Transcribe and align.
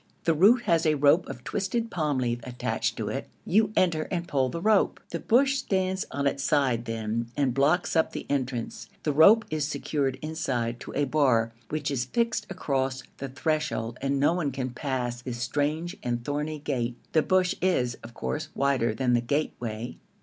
The 0.23 0.33
root 0.33 0.63
has 0.63 0.87
a 0.87 0.95
rope 0.95 1.27
of 1.29 1.43
twisted 1.43 1.91
palm 1.91 2.17
leaf 2.17 2.39
attached 2.41 2.97
to 2.97 3.09
it. 3.09 3.29
You 3.45 3.71
enter 3.75 4.07
and 4.09 4.27
pull 4.27 4.49
the 4.49 4.59
rope. 4.59 4.99
The 5.11 5.19
bush 5.19 5.59
stands 5.59 6.07
on 6.09 6.25
its 6.25 6.43
side 6.43 6.85
then 6.85 7.27
and 7.37 7.53
blocks 7.53 7.95
up 7.95 8.11
the 8.11 8.25
entrance; 8.27 8.89
the 9.03 9.11
rope 9.11 9.45
is 9.51 9.67
secured 9.67 10.17
inside 10.23 10.79
to 10.79 10.93
a 10.95 11.05
bar 11.05 11.53
which 11.69 11.91
is 11.91 12.05
fixed 12.05 12.47
across 12.49 13.03
the 13.17 13.29
threshold 13.29 13.99
and 14.01 14.19
no 14.19 14.33
one 14.33 14.49
can 14.51 14.71
pass 14.71 15.21
this 15.21 15.37
strange 15.37 15.95
and 16.01 16.25
thorny 16.25 16.57
gate. 16.57 16.95
The 17.11 17.21
bush 17.21 17.53
is, 17.61 17.93
of 18.03 18.15
course, 18.15 18.49
wider 18.55 18.95
than 18.95 19.13
the 19.13 19.21
gateway. 19.21 19.97